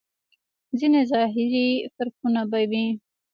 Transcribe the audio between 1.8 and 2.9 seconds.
فرقونه به وي.